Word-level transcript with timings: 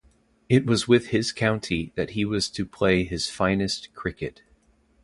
It 0.49 0.65
was 0.65 0.87
with 0.87 1.09
his 1.09 1.31
county 1.31 1.91
that 1.93 2.11
he 2.17 2.25
was 2.25 2.49
to 2.49 2.65
play 2.65 3.03
his 3.03 3.29
finest 3.29 3.93
cricket. 3.93 4.41